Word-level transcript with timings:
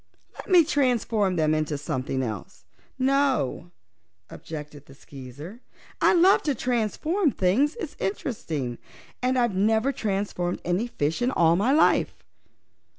"Let 0.33 0.49
me 0.49 0.63
transform 0.63 1.35
them 1.35 1.53
into 1.53 1.77
something 1.77 2.23
else." 2.23 2.65
"No," 2.97 3.69
objected 4.31 4.87
the 4.87 4.95
Skeezer. 4.95 5.61
"I 6.01 6.11
love 6.15 6.41
to 6.41 6.55
transform 6.55 7.29
things; 7.29 7.75
it's 7.79 7.91
so 7.91 8.05
interesting. 8.07 8.79
And 9.21 9.37
I've 9.37 9.53
never 9.55 9.91
transformed 9.91 10.59
any 10.65 10.87
fishes 10.87 11.21
in 11.25 11.29
all 11.29 11.55
my 11.55 11.71
life." 11.71 12.23